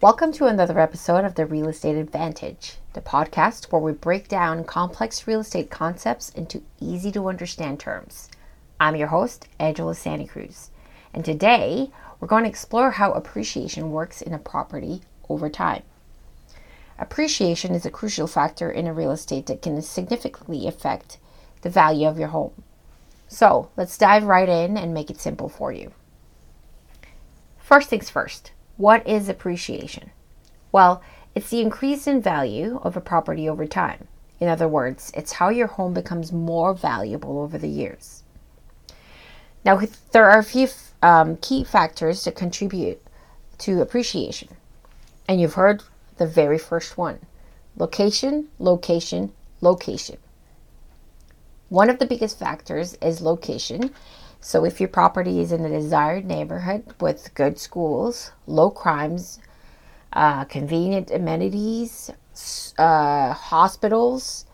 [0.00, 4.62] Welcome to another episode of the Real Estate Advantage, the podcast where we break down
[4.62, 8.28] complex real estate concepts into easy to understand terms.
[8.78, 10.68] I'm your host, Angela Santicruz,
[11.12, 11.90] and today
[12.20, 15.82] we're going to explore how appreciation works in a property over time.
[16.96, 21.18] Appreciation is a crucial factor in a real estate that can significantly affect
[21.62, 22.62] the value of your home.
[23.26, 25.90] So let's dive right in and make it simple for you.
[27.58, 30.10] First things first, what is appreciation?
[30.72, 31.02] Well,
[31.34, 34.08] it's the increase in value of a property over time.
[34.40, 38.22] In other words, it's how your home becomes more valuable over the years.
[39.64, 39.80] Now,
[40.12, 40.68] there are a few
[41.02, 43.02] um, key factors that contribute
[43.58, 44.48] to appreciation.
[45.26, 45.82] And you've heard
[46.16, 47.18] the very first one
[47.76, 50.16] location, location, location.
[51.68, 53.92] One of the biggest factors is location.
[54.40, 59.40] So, if your property is in a desired neighborhood with good schools, low crimes,
[60.12, 62.10] uh, convenient amenities,
[62.78, 64.46] uh, hospitals,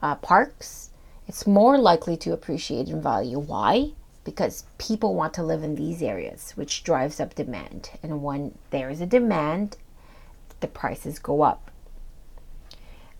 [0.00, 0.90] uh, parks,
[1.28, 3.38] it's more likely to appreciate in value.
[3.38, 3.92] Why?
[4.24, 7.90] Because people want to live in these areas, which drives up demand.
[8.02, 9.76] And when there is a demand,
[10.60, 11.70] the prices go up.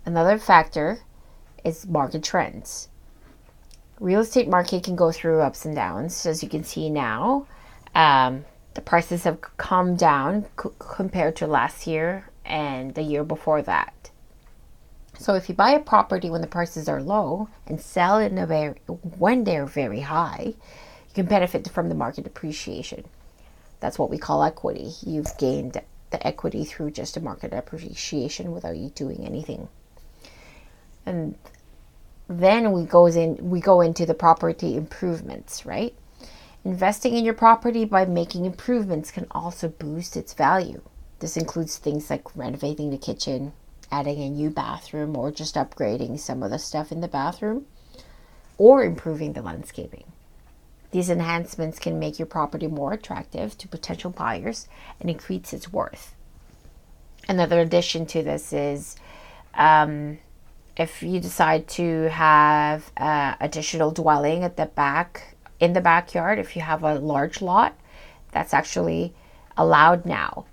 [0.05, 0.99] Another factor
[1.63, 2.89] is market trends.
[4.03, 7.47] Real estate market can go through ups and downs, as you can see now.
[7.95, 13.61] Um, the prices have come down c- compared to last year and the year before
[13.61, 14.11] that.
[15.17, 18.73] So if you buy a property when the prices are low and sell it very,
[19.17, 23.05] when they're very high, you can benefit from the market appreciation.
[23.79, 24.91] That's what we call equity.
[25.05, 29.69] You've gained the equity through just a market appreciation without you doing anything.
[31.05, 31.35] And
[32.27, 35.93] then we goes in we go into the property improvements, right?
[36.65, 40.81] Investing in your property by making improvements can also boost its value.
[41.19, 43.51] This includes things like renovating the kitchen,
[43.91, 47.65] adding a new bathroom, or just upgrading some of the stuff in the bathroom,
[48.57, 50.05] or improving the landscaping.
[50.91, 54.67] These enhancements can make your property more attractive to potential buyers
[55.01, 56.13] and increase its worth.
[57.27, 58.95] Another addition to this is
[59.55, 60.19] um,
[60.75, 66.55] if you decide to have uh, additional dwelling at the back in the backyard, if
[66.55, 67.75] you have a large lot,
[68.31, 69.13] that's actually
[69.55, 70.45] allowed now.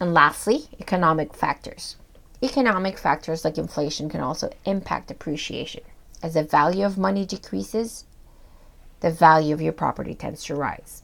[0.00, 1.96] And lastly, economic factors.
[2.42, 5.82] Economic factors like inflation can also impact appreciation.
[6.22, 8.04] As the value of money decreases,
[9.00, 11.02] the value of your property tends to rise.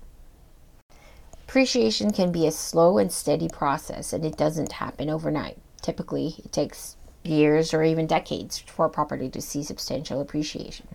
[1.56, 5.56] Appreciation can be a slow and steady process, and it doesn't happen overnight.
[5.80, 10.86] Typically, it takes years or even decades for a property to see substantial appreciation.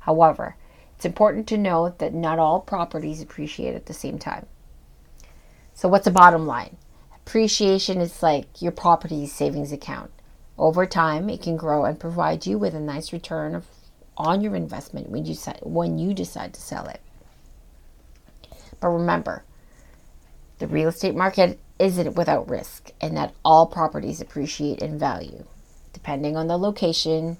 [0.00, 0.56] However,
[0.94, 4.44] it's important to note that not all properties appreciate at the same time.
[5.72, 6.76] So, what's the bottom line?
[7.16, 10.10] Appreciation is like your property's savings account.
[10.58, 13.64] Over time, it can grow and provide you with a nice return of,
[14.18, 17.00] on your investment when you, when you decide to sell it.
[18.80, 19.44] But remember,
[20.58, 25.44] the real estate market isn't without risk, and that all properties appreciate in value,
[25.92, 27.36] depending on the location,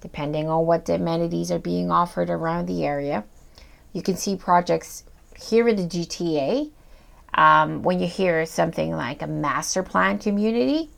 [0.00, 3.24] depending on what amenities are being offered around the area.
[3.92, 5.04] You can see projects
[5.40, 6.70] here in the GTA.
[7.32, 10.90] Um, when you hear something like a master plan community,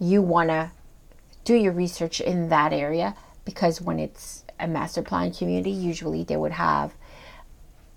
[0.00, 0.72] you want to
[1.44, 6.36] do your research in that area because when it's a master plan community, usually they
[6.36, 6.94] would have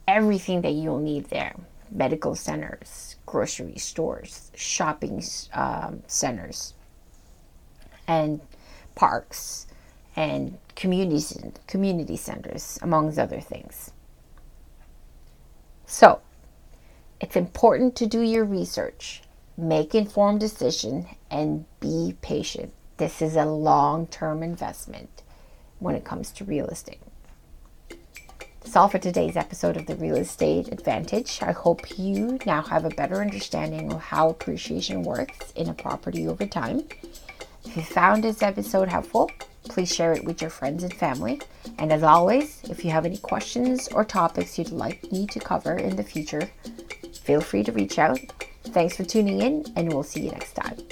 [0.08, 1.56] everything that you'll need there
[1.92, 6.74] medical centers, grocery stores, shopping um, centers,
[8.08, 8.42] and
[8.96, 9.68] parks
[10.16, 11.38] and communities,
[11.68, 13.92] community centers, amongst other things.
[15.86, 16.22] So,
[17.22, 19.22] it's important to do your research,
[19.58, 22.74] make informed decision, and be patient.
[22.98, 25.24] This is a long term investment
[25.80, 27.02] when it comes to real estate.
[28.68, 31.40] That's all for today's episode of the Real Estate Advantage.
[31.42, 36.28] I hope you now have a better understanding of how appreciation works in a property
[36.28, 36.84] over time.
[37.64, 39.32] If you found this episode helpful,
[39.70, 41.40] please share it with your friends and family.
[41.78, 45.78] And as always, if you have any questions or topics you'd like me to cover
[45.78, 46.50] in the future,
[47.22, 48.20] feel free to reach out.
[48.66, 50.87] Thanks for tuning in, and we'll see you next time.